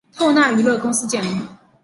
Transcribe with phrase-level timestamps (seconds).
[0.17, 1.39] 透纳娱乐公司建立。